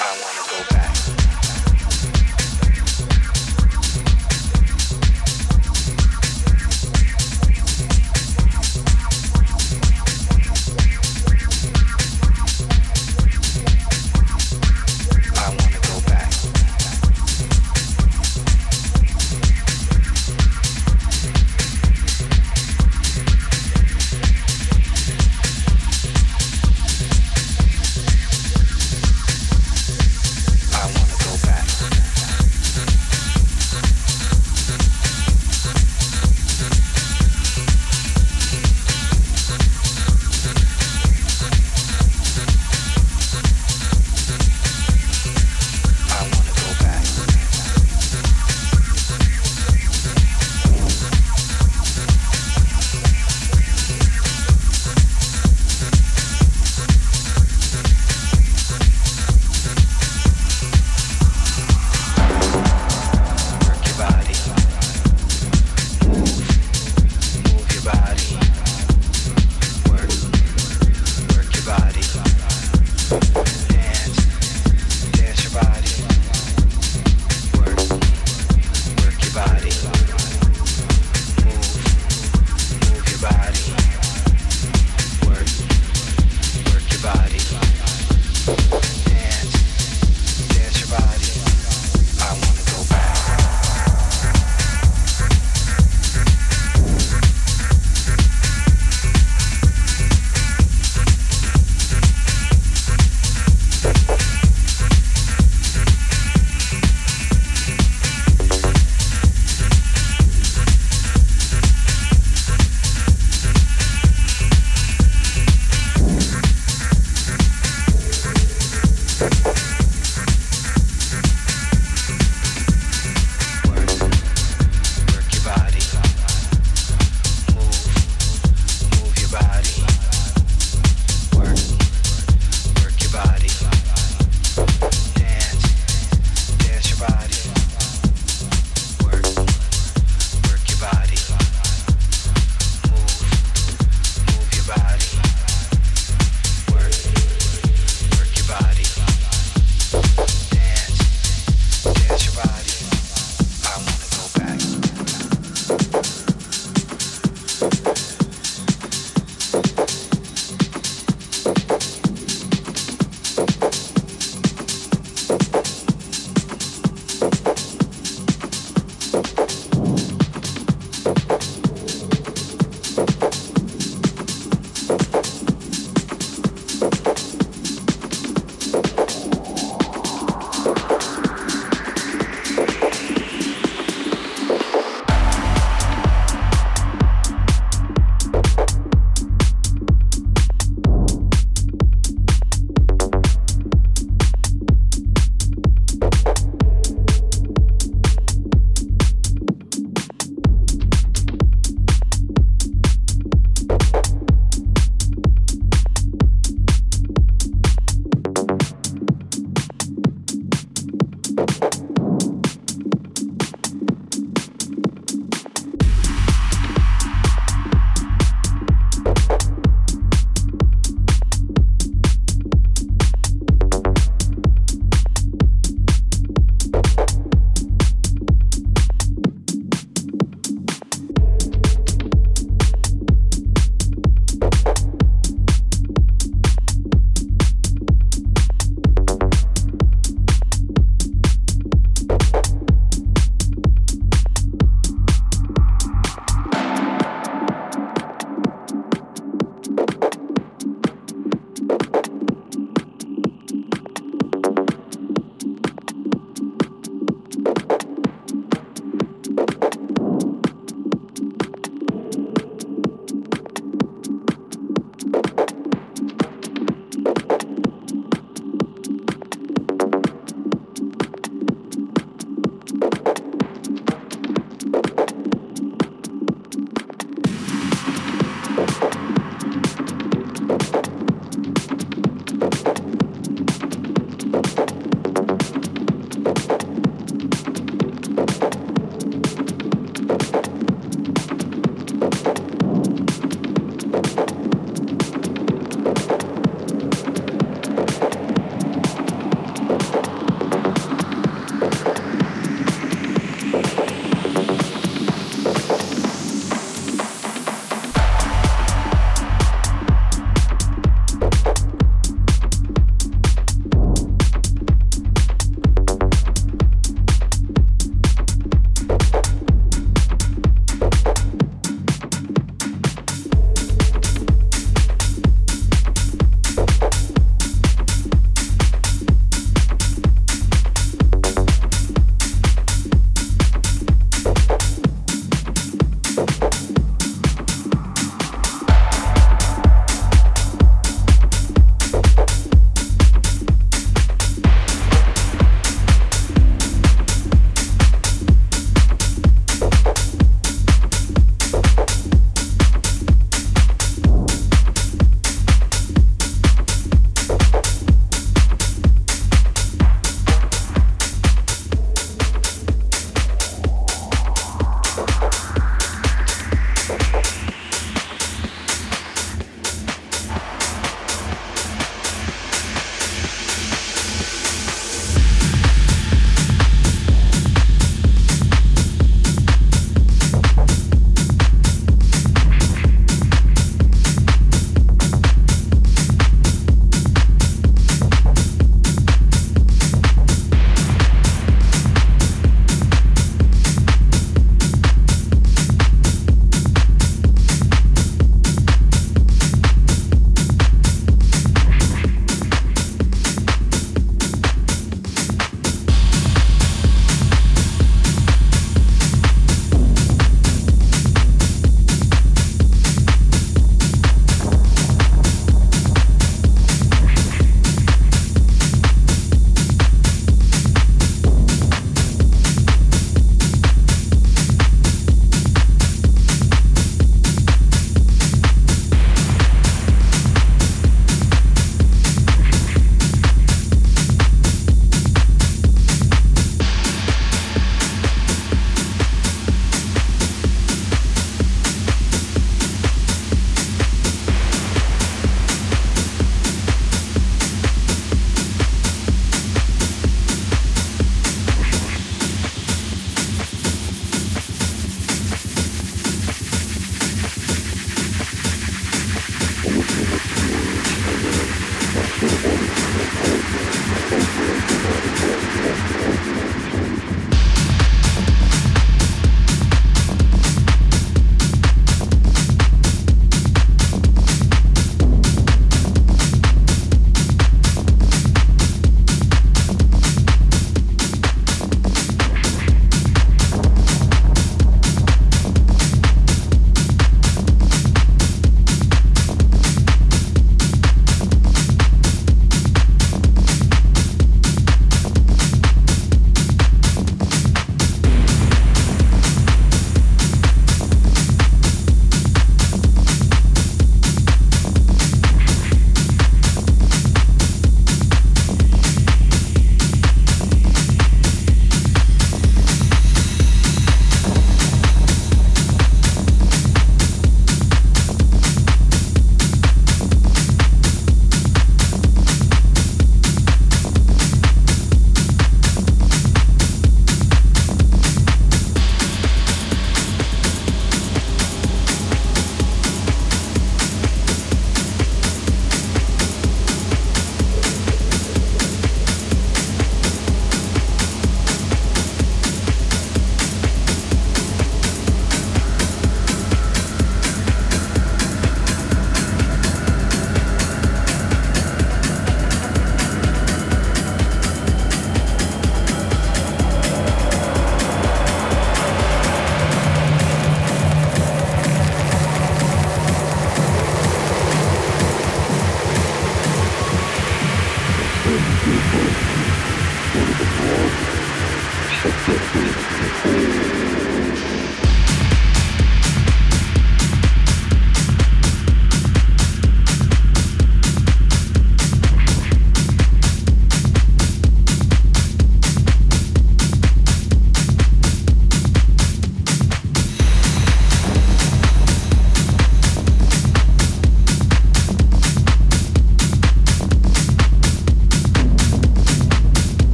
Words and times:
I 0.00 0.20
wanna 0.22 0.42
go 0.48 0.64
back. 0.70 1.17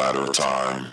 Matter 0.00 0.20
of 0.20 0.32
time. 0.32 0.86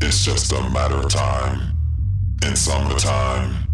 It's 0.00 0.24
just 0.24 0.52
a 0.52 0.70
matter 0.70 0.96
of 0.96 1.10
time. 1.10 1.72
In 2.42 2.54
summertime, 2.54 3.66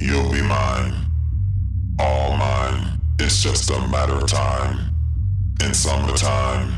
you'll 0.00 0.30
be 0.30 0.42
mine. 0.42 0.92
All 1.98 2.36
mine. 2.36 3.00
It's 3.18 3.42
just 3.42 3.70
a 3.70 3.80
matter 3.88 4.14
of 4.14 4.26
time. 4.26 4.94
In 5.60 5.72
summertime, 5.72 6.77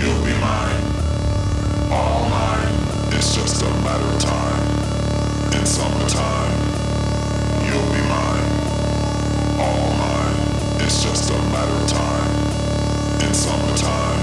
You'll 0.00 0.24
be 0.24 0.32
mine. 0.40 0.82
All 1.92 2.26
mine. 2.30 2.72
It's 3.12 3.34
just 3.34 3.60
a 3.60 3.68
matter 3.84 4.06
of 4.06 4.18
time. 4.18 4.64
In 5.52 5.66
summertime, 5.66 6.58
you'll 7.66 7.92
be 7.92 8.00
mine. 8.08 8.48
All 9.60 9.92
mine. 10.00 10.80
It's 10.80 11.02
just 11.02 11.28
a 11.28 11.36
matter 11.52 11.84
of 11.84 11.86
time. 11.86 13.28
In 13.28 13.34
summertime. 13.34 14.19